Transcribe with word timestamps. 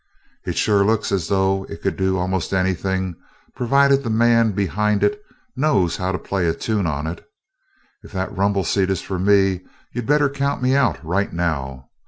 "It 0.47 0.57
sure 0.57 0.83
looks 0.83 1.11
as 1.11 1.27
though 1.27 1.63
it 1.69 1.83
could 1.83 1.95
do 1.95 2.17
almost 2.17 2.53
anything, 2.55 3.15
provided 3.55 4.03
the 4.03 4.09
man 4.09 4.51
behind 4.51 5.03
it 5.03 5.21
knows 5.55 5.97
how 5.97 6.11
to 6.11 6.17
play 6.17 6.47
a 6.47 6.55
tune 6.55 6.87
on 6.87 7.05
it 7.05 7.17
but 7.17 7.25
if 8.07 8.11
that 8.13 8.35
rumble 8.35 8.63
seat 8.63 8.89
is 8.89 9.03
for 9.03 9.19
me, 9.19 9.61
you'd 9.93 10.07
better 10.07 10.27
count 10.27 10.59
me 10.59 10.75
out 10.75 10.97
right 11.05 11.31
now. 11.31 11.91